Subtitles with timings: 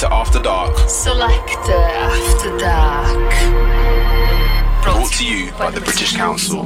[0.00, 0.88] Selector After Dark.
[0.88, 3.32] Selector After Dark.
[4.82, 6.64] Brought to you by the British Council.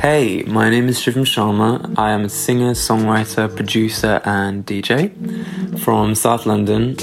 [0.00, 1.98] Hey, my name is Shivum Sharma.
[1.98, 5.10] I am a singer, songwriter, producer, and DJ
[5.80, 6.94] from South London.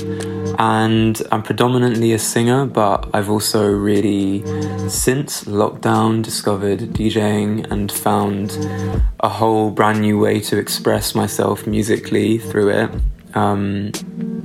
[0.58, 4.40] And I'm predominantly a singer, but I've also really,
[4.88, 8.58] since lockdown, discovered DJing and found
[9.20, 12.90] a whole brand new way to express myself musically through it.
[13.34, 13.92] Um,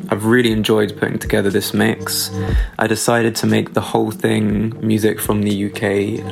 [0.09, 2.31] I've really enjoyed putting together this mix.
[2.79, 5.83] I decided to make the whole thing music from the UK,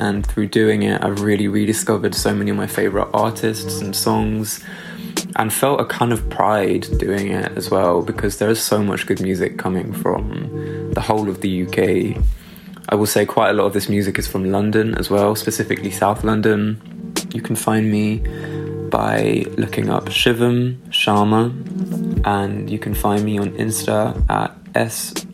[0.01, 4.63] and through doing it, I've really rediscovered so many of my favourite artists and songs,
[5.37, 9.07] and felt a kind of pride doing it as well because there is so much
[9.07, 12.23] good music coming from the whole of the UK.
[12.89, 15.91] I will say quite a lot of this music is from London as well, specifically
[15.91, 16.81] South London.
[17.33, 18.19] You can find me
[18.91, 25.25] by looking up Shivum Sharma and you can find me on Insta at s.hivum.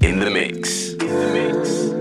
[0.00, 0.92] In the mix.
[0.92, 1.97] In the mix.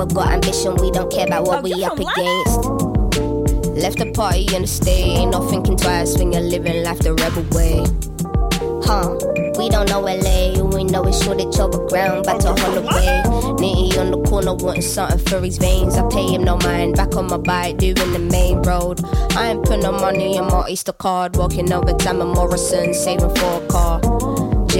[0.00, 0.76] But got ambition.
[0.76, 2.64] We don't care about what Oh, we up against.
[3.76, 5.04] Left the party in the state.
[5.04, 7.84] Ain't no thinking twice when you're living life the rebel way.
[8.82, 9.18] Huh?
[9.58, 10.58] We don't know LA.
[10.58, 12.24] All we know is Shoreditch overground.
[12.24, 13.20] Back to Holloway.
[13.60, 15.98] Nitty on the corner wanting something for his veins.
[15.98, 16.96] I pay him no mind.
[16.96, 19.04] Back on my bike doing the main road.
[19.36, 21.36] I ain't put no money in my Oyster card.
[21.36, 22.94] Walking over Tamma Morrison.
[22.94, 23.99] Saving for a car.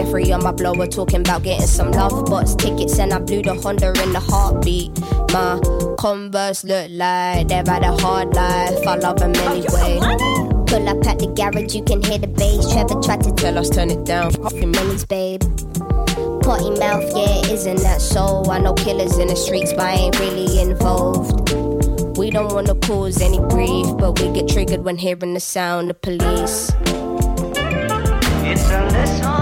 [0.00, 3.88] Jeffrey on my blower talking about getting some Lovebox tickets and I blew the Honda
[4.02, 4.98] in the heartbeat.
[5.30, 5.60] My
[5.98, 8.86] Converse look like they've had a hard life.
[8.86, 10.64] I love them Oh, you anyway.
[10.66, 12.72] Pull up at the garage, you can hear the bass.
[12.72, 14.30] Trevor tried to tell us turn it down.
[14.30, 15.42] Fucking minis, babe.
[16.42, 18.42] Potty mouth, yeah, isn't that so?
[18.48, 21.52] I know killers in the streets, but I ain't really involved.
[22.16, 26.00] We don't wanna cause any grief, but we get triggered when hearing the sound of
[26.00, 26.72] police.
[28.42, 29.39] It's a lesson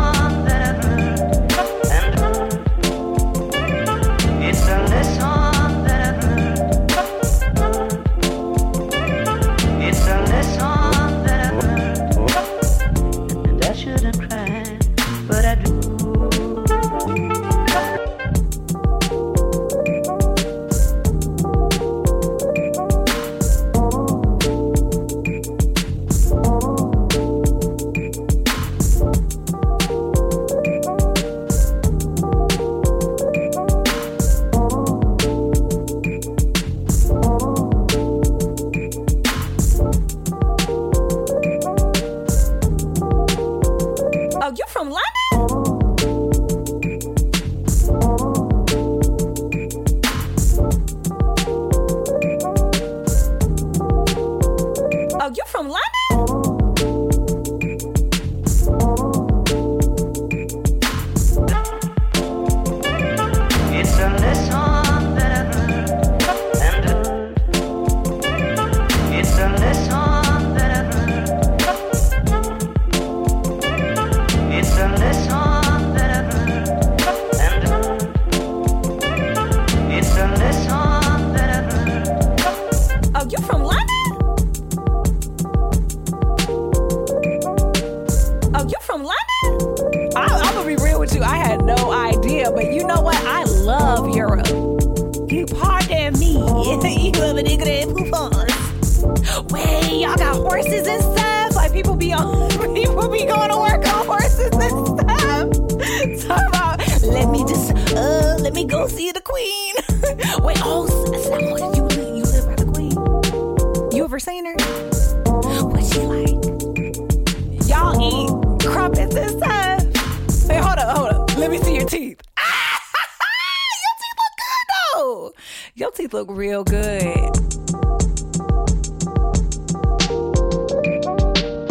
[125.75, 127.31] Your teeth look real good.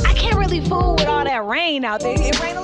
[0.06, 2.16] I can't really fool with all that rain out there.
[2.20, 2.62] It rain a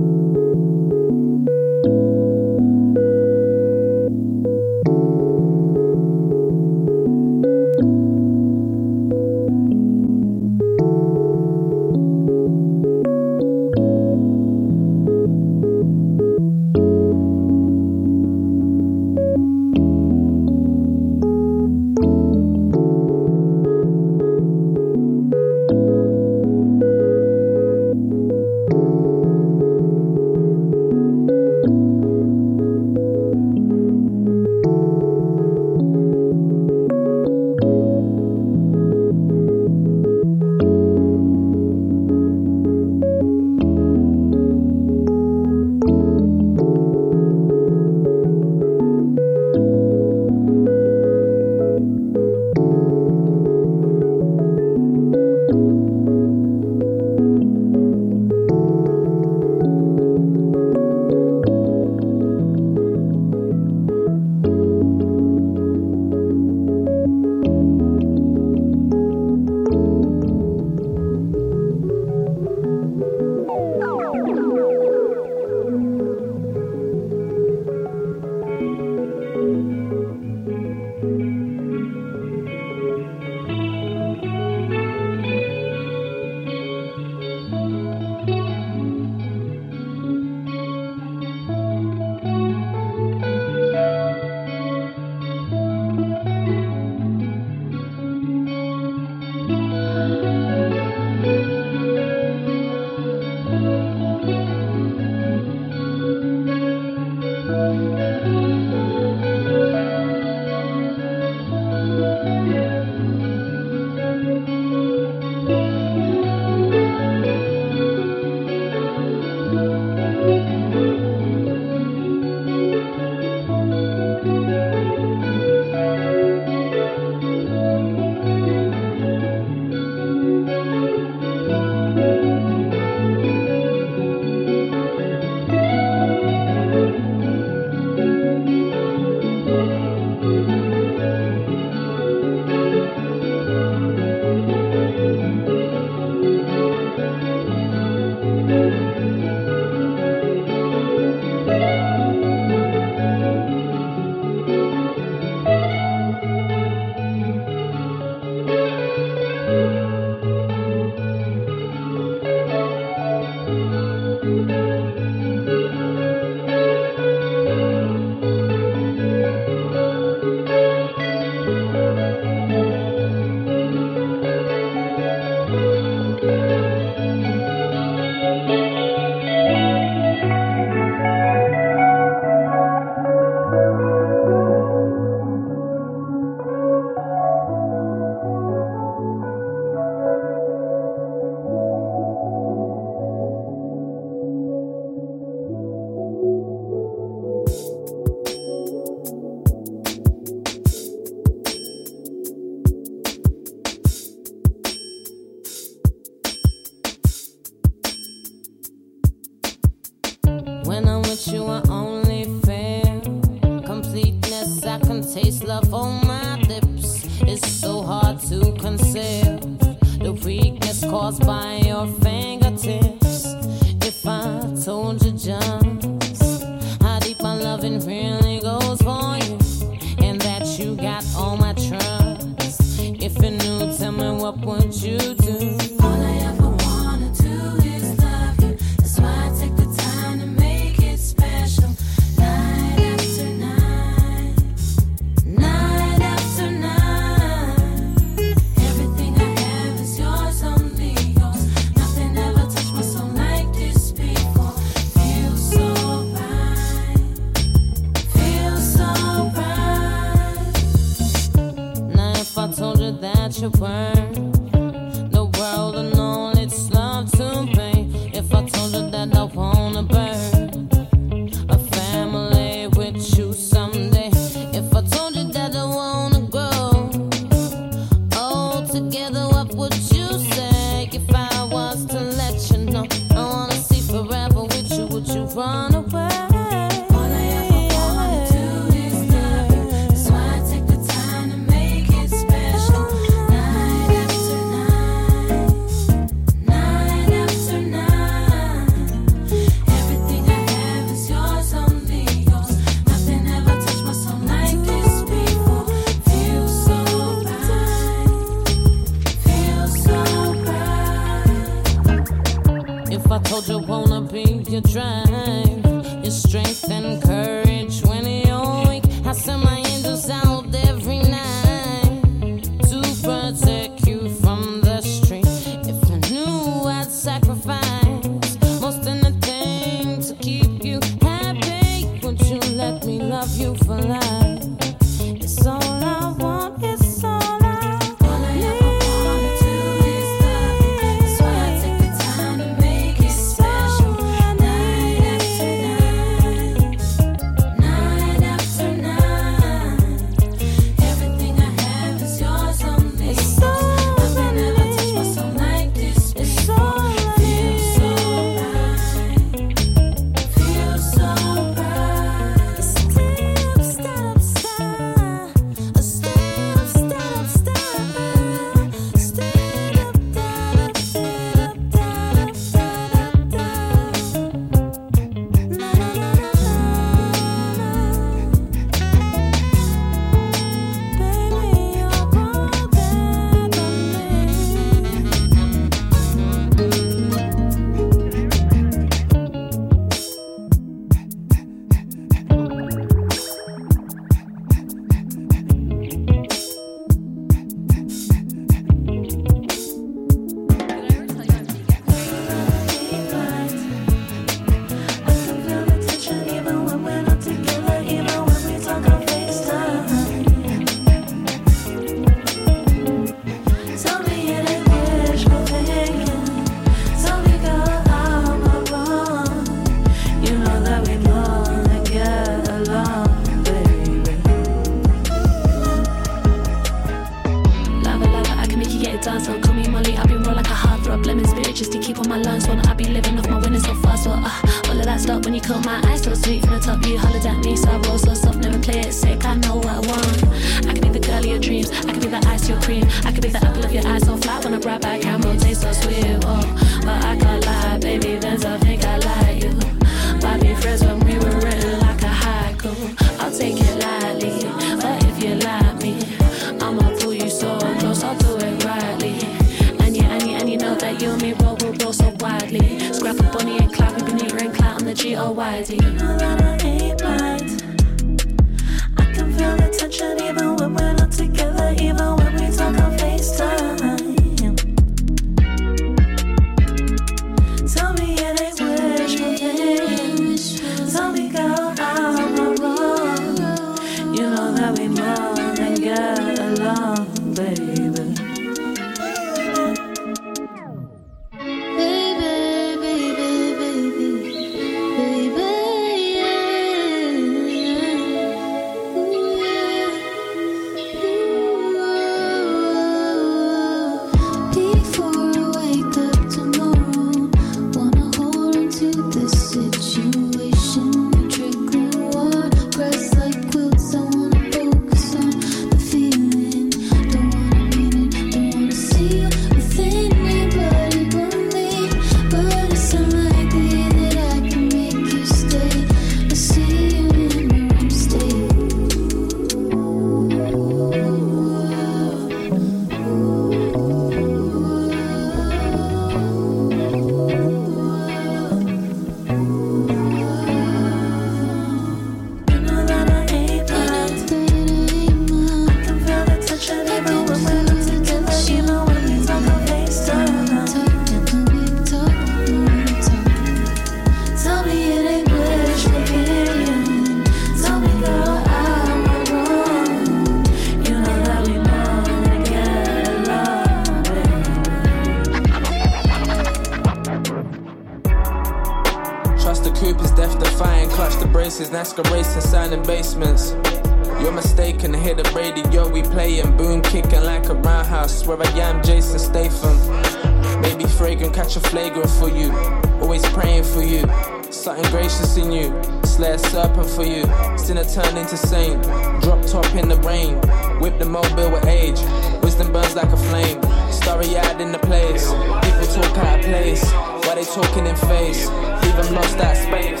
[582.18, 582.52] for you.
[583.00, 584.02] Always praying for you.
[584.50, 585.72] Something gracious in you.
[586.04, 587.24] Slay a serpent for you.
[587.56, 588.82] Sinner turned into saint.
[589.22, 590.34] Drop top in the rain.
[590.80, 592.00] Whip the mobile with age.
[592.42, 593.60] Wisdom burns like a flame.
[593.90, 595.28] Starry eyed in the place.
[595.64, 596.84] People talk out of place.
[597.24, 598.48] Why they talking in face?
[598.48, 600.00] Them lost that space.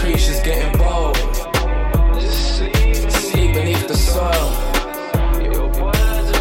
[0.00, 1.16] Creatures getting bold.
[3.10, 4.50] Sleep beneath the soil.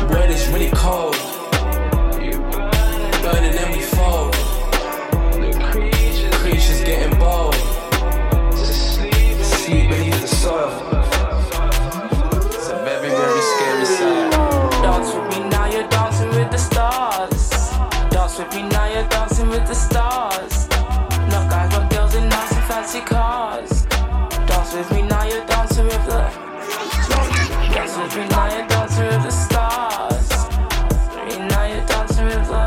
[0.09, 1.30] Word is really cold.
[19.51, 20.69] With the stars.
[21.29, 23.83] Not guys, but girls in nice and fancy cars.
[24.47, 26.21] Dance with me now, you're dancing with the.
[27.75, 30.27] Dance with me now, you're dancing with the stars.
[31.27, 32.63] Me now, you're dancing with the.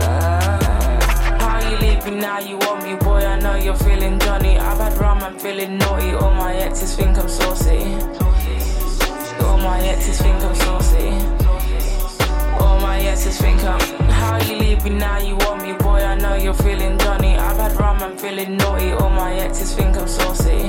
[0.00, 2.38] the- How you leave me now?
[2.38, 3.24] You want me, boy?
[3.26, 4.58] I know you're feeling Johnny.
[4.58, 6.12] I've had rum, I'm feeling naughty.
[6.12, 7.80] All my exes think I'm saucy.
[9.44, 11.31] All my exes think I'm saucy.
[13.12, 13.78] Exes think I'm.
[14.08, 15.18] How you leave me now?
[15.18, 16.00] You want me, boy?
[16.12, 17.36] I know you're feeling Johnny.
[17.36, 18.92] I've had rum, I'm feeling naughty.
[18.92, 20.60] All my exes think I'm saucy.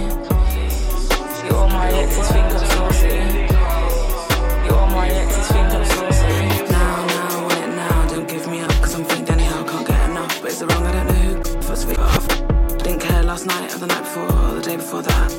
[1.56, 3.16] All my exes think I'm saucy.
[4.76, 6.70] All my exes think I'm saucy.
[6.70, 8.08] Now, now, I want it now.
[8.10, 10.42] Don't give me up, cause I'm thinking anyhow, can't get enough.
[10.42, 10.84] But is it wrong?
[10.86, 12.28] I don't know who first week off.
[12.84, 15.32] Didn't care last night or the night before or the day before that.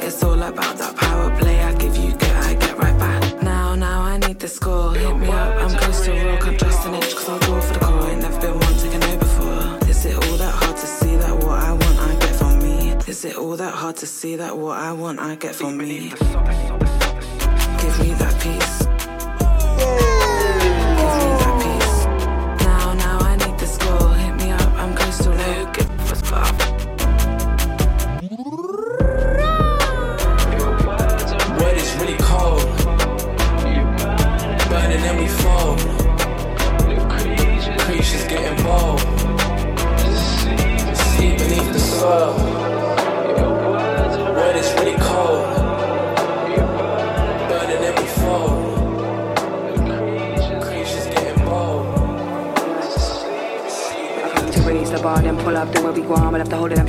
[0.00, 1.05] It's all about that
[6.96, 8.08] inch, cause I'll go for the core.
[8.10, 9.88] Ain't never been one taken over before.
[9.88, 12.90] Is it all that hard to see that what I want, I get from me?
[13.06, 16.10] Is it all that hard to see that what I want, I get from me?
[17.80, 18.85] Give me that peace.
[42.06, 42.34] Soil.
[44.36, 45.46] Word is really cold.
[47.48, 48.64] Burning we fold.
[54.86, 55.82] The bar, then pull up, then
[56.56, 56.86] holding them.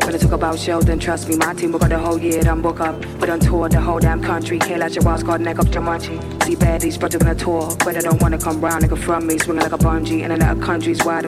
[0.00, 2.60] Gonna talk about shows, then trust me, my team will got the whole year, done
[2.62, 2.94] book up.
[3.18, 6.16] But on tour, the whole damn country, let your called neck up Jumanji.
[6.44, 9.38] See baddies, but on a tour, but I don't wanna come round, nigga from me,
[9.38, 11.26] swinging like a bungee, and another country's wide.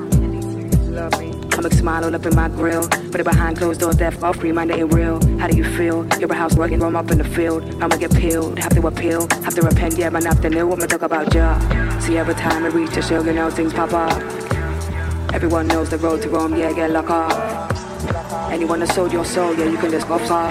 [0.99, 1.34] Love me.
[1.65, 4.53] I'm smile all up in my grill, but it behind closed doors, that off free,
[4.53, 5.19] mind it ain't real.
[5.39, 6.07] How do you feel?
[6.19, 7.63] You're a house working, roam up in the field.
[7.83, 11.03] I'ma get peeled, have to appeal, have to repent, yeah, man, after new, I'ma talk
[11.03, 11.59] about ya.
[12.01, 14.23] See, every time I reach show, you know, things pop up.
[15.33, 18.51] Everyone knows the road to Rome, yeah, get locked up.
[18.51, 20.51] Anyone that sold your soul, yeah, you can just go far.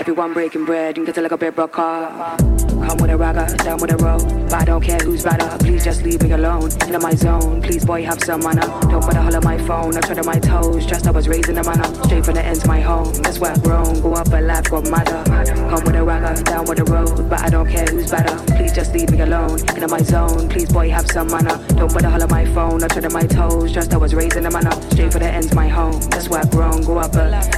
[0.00, 2.53] Everyone breaking bread, you can get like a bit broke off.
[2.82, 4.22] Come with a ragga, down with a road.
[4.50, 6.70] But I don't care who's better, please just leave me alone.
[6.88, 8.66] In my zone, please boy, have some manner.
[8.90, 10.86] Don't bother holler my phone, I tread on my toes.
[10.86, 13.12] Just I was raised in the manner, straight from the ends my home.
[13.22, 15.22] That's where I've grown, go up a life, got matter.
[15.24, 17.28] Come with a ragga, down with a road.
[17.28, 19.58] But I don't care who's better, please just leave me alone.
[19.76, 21.56] In my zone, please boy, have some manner.
[21.74, 23.72] Don't bother holler my phone, I tread on my toes.
[23.72, 26.00] Just I was raised in the manner, straight from the ends my home.
[26.10, 27.54] That's where I've grown, go up a life.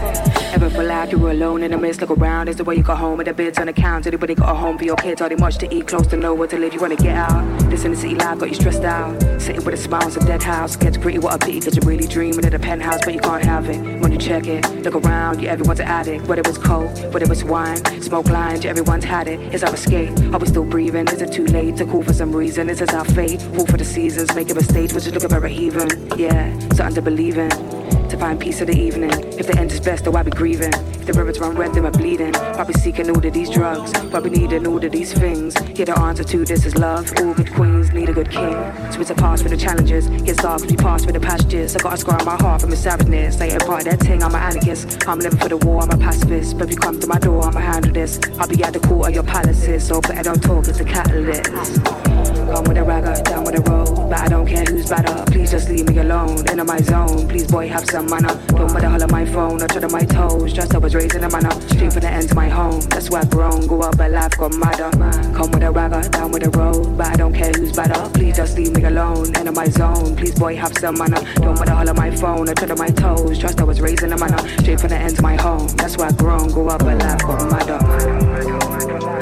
[0.54, 2.48] Ever feel like you were alone in the midst, look around.
[2.48, 4.06] Is the way you got home with the bids on the count.
[4.06, 6.58] Anybody got a home for your Are they much to eat, close to nowhere to
[6.58, 6.74] live?
[6.74, 7.70] You wanna get out?
[7.70, 9.20] This in the city life got you stressed out.
[9.40, 10.74] Sitting with a smile, it's a dead house.
[10.74, 13.44] Gets pretty, what a pity, cause you're really dreaming of the penthouse, but you can't
[13.44, 13.78] have it.
[14.00, 16.26] When you check it, look around, you everyone's an addict.
[16.26, 19.38] Whether it's cold, whether it's wine, smoke lines, yeah, everyone's had it.
[19.54, 20.10] Is our escape?
[20.34, 21.06] Are we still breathing?
[21.06, 22.68] Is it too late to call for some reason?
[22.68, 23.40] Is this our fate?
[23.40, 25.88] Fall for the seasons, make a mistake, which is looking a even.
[26.18, 27.75] Yeah, something to believe in.
[28.08, 29.10] To find peace of the evening.
[29.36, 30.72] If the end is best, though I be grieving.
[30.72, 32.32] If the rivers run red, then we're bleeding.
[32.32, 33.92] Probably seeking all of these drugs.
[34.10, 35.56] Probably needing all of these things.
[35.74, 37.12] Yeah, the answer to this is love.
[37.18, 38.52] All good queens need a good king.
[38.92, 40.08] So it's a pass for the challenges.
[40.08, 41.74] Yes, dark, we pass for the pastures.
[41.76, 43.40] I got a scar on my heart from a savageness.
[43.40, 45.08] I ain't part of that thing, I'm an anarchist.
[45.08, 46.58] I'm living for the war, I'm a pacifist.
[46.58, 48.20] But if you come to my door, I'ma handle this.
[48.38, 49.86] I'll be at the court of your palaces.
[49.86, 51.44] So better don't talk, it's a catalyst.
[51.44, 54.08] Come with a ragga, down with a road.
[54.08, 55.24] But I don't care who's better.
[55.30, 56.48] Please just leave me alone.
[56.50, 57.28] In my zone.
[57.28, 58.34] Please, boy, have some manner.
[58.48, 60.52] Don't bother holler my phone or on my toes.
[60.52, 61.50] Just I was raised in a manner.
[61.68, 62.80] Straight for the ends of my home.
[62.82, 63.66] That's where I've grown.
[63.66, 64.90] Go up, but life got madder.
[65.34, 66.96] Come with a ragga, down with a road.
[66.96, 67.85] But I don't care who's better.
[67.88, 68.10] Matter.
[68.10, 69.34] Please just leave me alone.
[69.36, 70.16] Enter my zone.
[70.16, 71.20] Please, boy, have some manner.
[71.36, 72.48] Don't bother holler my phone.
[72.48, 73.38] I tread on my toes.
[73.38, 74.38] Trust I was raised in a manner.
[74.60, 75.68] Straight from the end to my home.
[75.76, 76.50] That's why I grown.
[76.50, 79.15] Go up a laugh, but matter.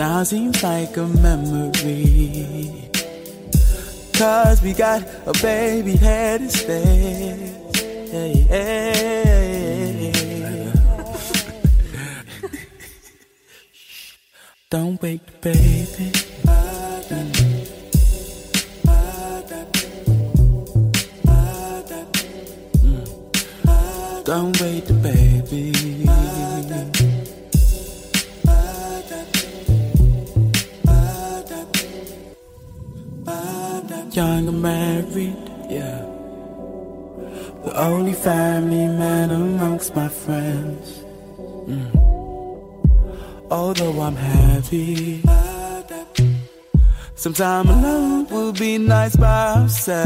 [0.00, 2.88] Now seems like a memory.
[4.14, 7.76] Cause we got a baby head instead.
[8.08, 10.12] Hey, hey.
[14.70, 16.12] Don't wake the baby.
[24.24, 25.72] Don't wait the baby.
[25.72, 25.99] Mm.
[34.12, 35.36] Young and married,
[35.68, 36.04] yeah.
[37.64, 41.04] The only family man amongst my friends.
[41.68, 41.94] Mm.
[43.52, 45.22] Although I'm happy,
[47.14, 49.96] some time alone will be nice by ourselves.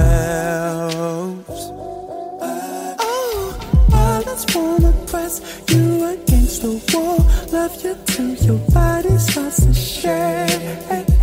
[3.01, 3.59] Oh,
[3.91, 5.41] I just wanna press
[5.71, 7.25] you against the wall.
[7.51, 11.14] Love you till your body starts to shake.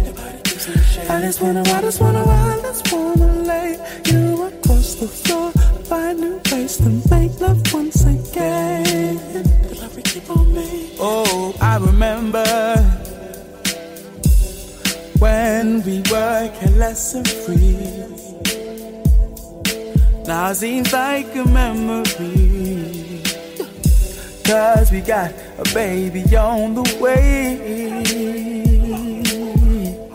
[1.12, 5.52] I just wanna, I just wanna, I just wanna lay you across the floor.
[5.84, 9.18] Find new ways to make love once again.
[9.68, 10.96] The love we keep on me.
[11.02, 12.46] Oh, I remember
[15.20, 17.76] when we were careless and free.
[20.26, 23.22] Now seems like a memory.
[24.46, 27.60] Cause we got a baby on the way.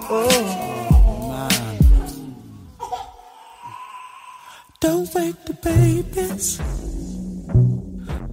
[0.09, 0.56] Oh,
[4.87, 6.59] Don't wake the babies.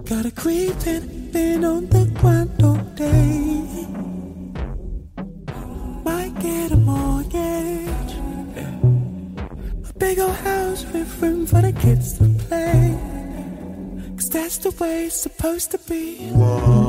[0.08, 3.86] Got a creeping, been on the grind all day.
[6.04, 8.14] Might get a mortgage.
[9.90, 12.96] A big old house with room for the kids to play.
[14.14, 16.30] Cause that's the way it's supposed to be.
[16.30, 16.83] Don't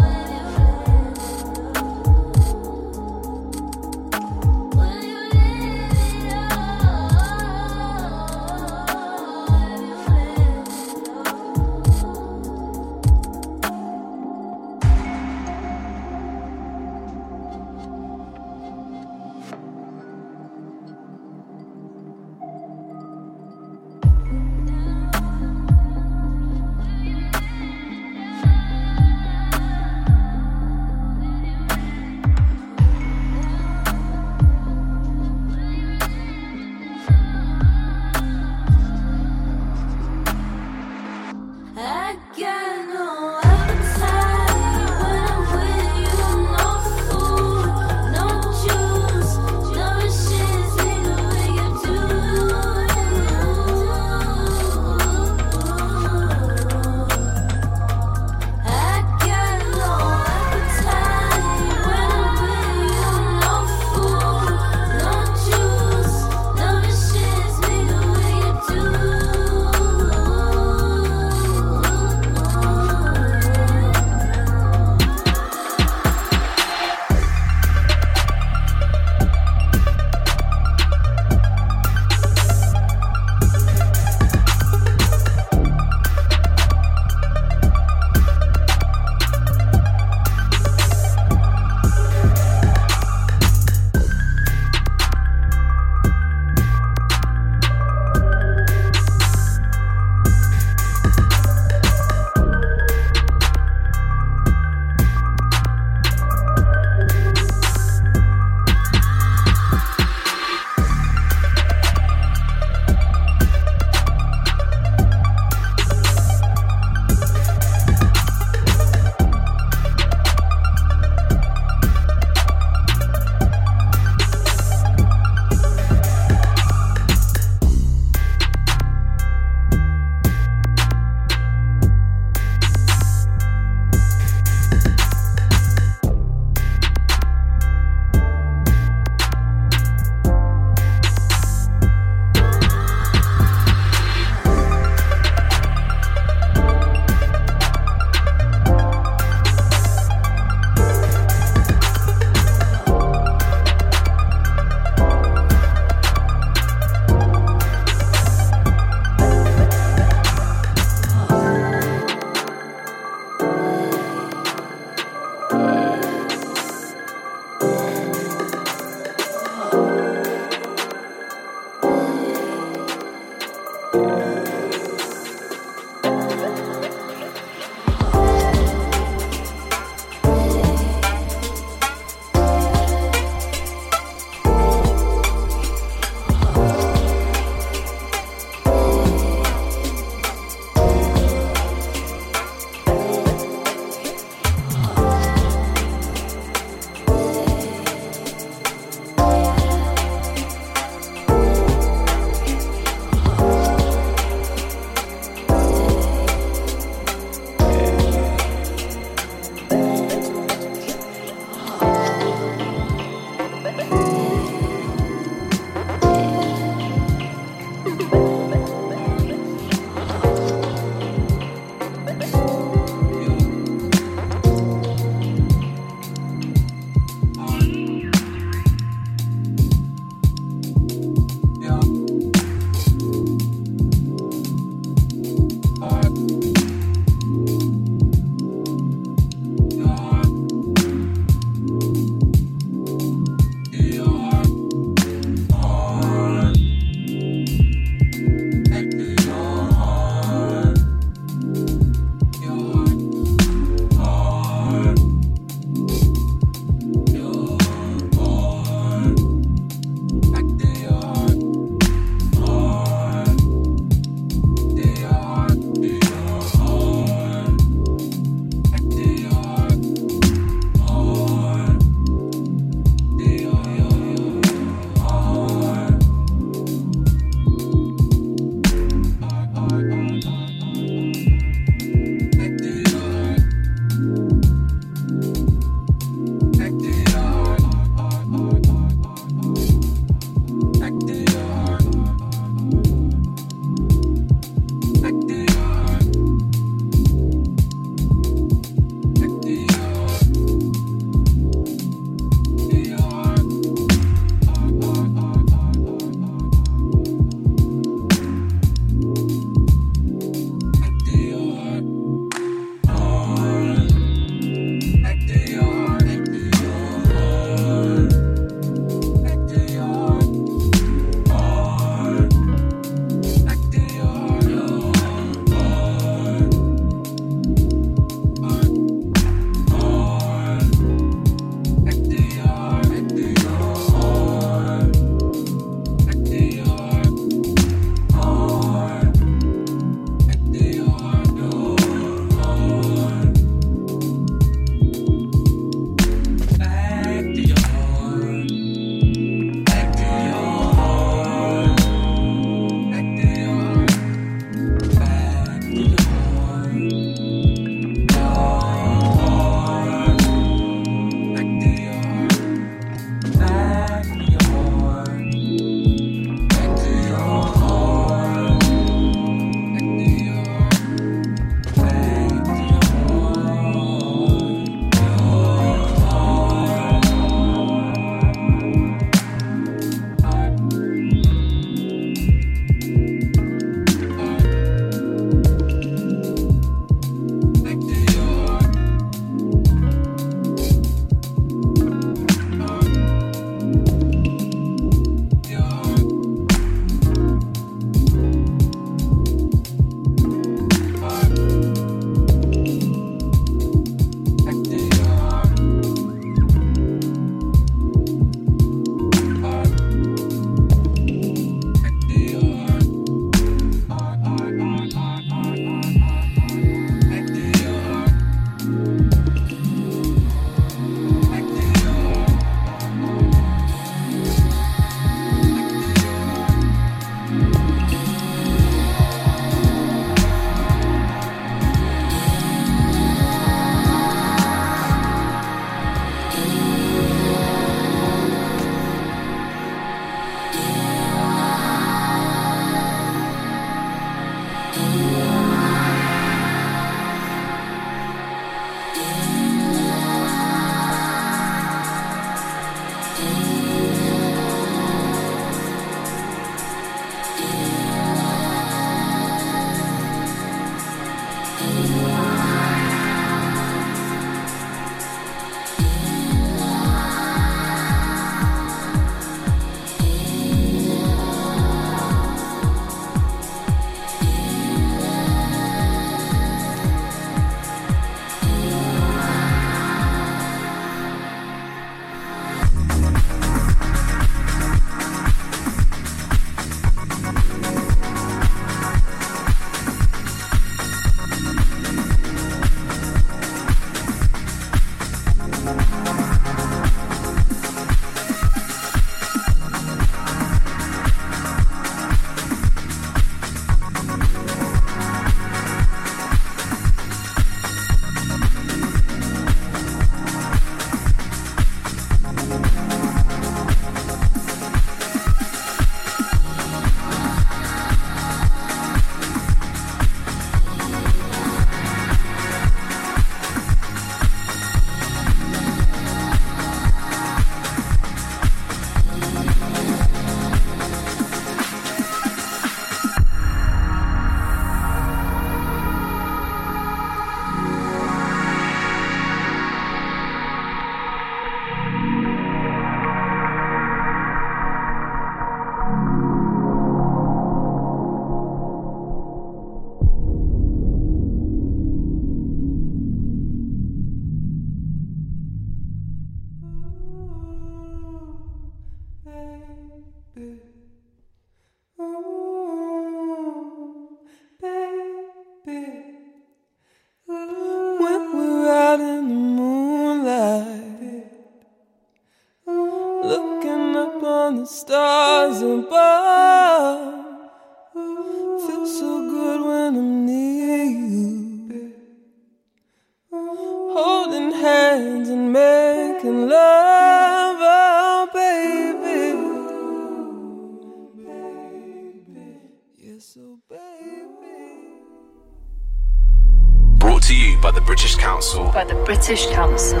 [599.30, 600.00] British Council.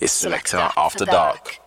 [0.00, 1.61] It's Selector After Dark.